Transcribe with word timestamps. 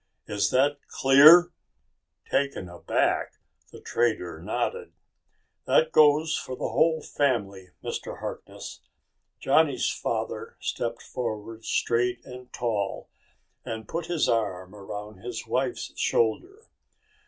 Is 0.25 0.49
that 0.49 0.79
clear?" 0.87 1.51
Taken 2.25 2.67
aback, 2.67 3.33
the 3.71 3.79
trader 3.79 4.41
nodded. 4.41 4.93
"That 5.67 5.91
goes 5.91 6.35
for 6.35 6.55
the 6.55 6.69
whole 6.69 7.03
family, 7.03 7.69
Mr. 7.83 8.17
Harkness." 8.19 8.81
Johnny's 9.39 9.91
father 9.91 10.57
stepped 10.59 11.03
forward 11.03 11.65
straight 11.65 12.25
and 12.25 12.51
tall 12.51 13.09
and 13.63 13.87
put 13.87 14.07
his 14.07 14.27
arm 14.27 14.73
around 14.73 15.17
his 15.17 15.45
wife's 15.45 15.95
shoulder. 15.95 16.65